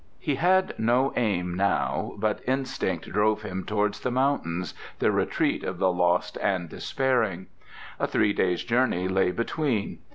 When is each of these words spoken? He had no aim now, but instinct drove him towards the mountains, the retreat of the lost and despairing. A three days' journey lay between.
He 0.17 0.33
had 0.33 0.73
no 0.79 1.13
aim 1.15 1.53
now, 1.53 2.13
but 2.17 2.41
instinct 2.47 3.11
drove 3.13 3.43
him 3.43 3.63
towards 3.63 3.99
the 3.99 4.09
mountains, 4.09 4.73
the 4.97 5.11
retreat 5.11 5.63
of 5.63 5.77
the 5.77 5.91
lost 5.91 6.39
and 6.41 6.67
despairing. 6.67 7.45
A 7.99 8.07
three 8.07 8.33
days' 8.33 8.63
journey 8.63 9.07
lay 9.07 9.29
between. 9.29 9.99